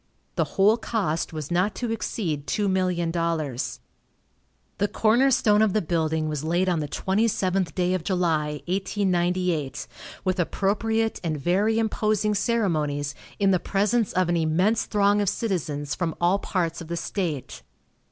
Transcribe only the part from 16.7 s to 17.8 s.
of the state.